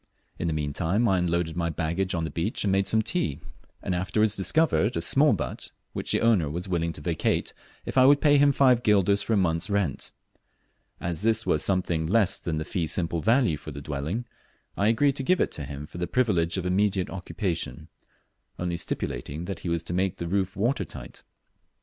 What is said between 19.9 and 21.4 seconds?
make the roof water tight.